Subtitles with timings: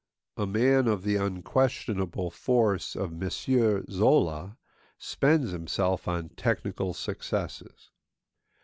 [0.35, 3.29] A man of the unquestionable force of M.
[3.87, 4.57] Zola
[4.97, 7.91] spends himself on technical successes.